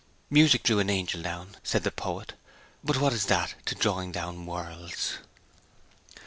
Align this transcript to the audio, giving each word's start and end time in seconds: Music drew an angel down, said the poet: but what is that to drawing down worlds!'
Music 0.31 0.63
drew 0.63 0.79
an 0.79 0.89
angel 0.89 1.21
down, 1.21 1.57
said 1.61 1.83
the 1.83 1.91
poet: 1.91 2.33
but 2.83 2.97
what 2.99 3.13
is 3.13 3.27
that 3.27 3.53
to 3.67 3.75
drawing 3.75 4.11
down 4.11 4.47
worlds!' 4.47 5.17